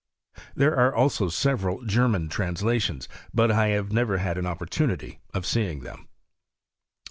There 0.55 0.75
are 0.75 0.95
also 0.95 1.29
several 1.29 1.85
German 1.85 2.27
trans 2.27 2.63
lations, 2.63 3.07
but 3.35 3.51
I 3.51 3.67
have 3.67 3.91
never 3.91 4.17
had 4.17 4.35
an 4.39 4.47
opportunity 4.47 5.19
of 5.31 5.45
see 5.45 5.67
ing 5.67 5.81
them. 5.81 6.07